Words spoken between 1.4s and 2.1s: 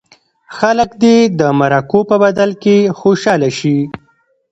مرکو